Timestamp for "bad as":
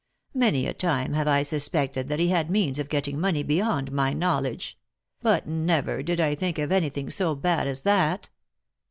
7.35-7.81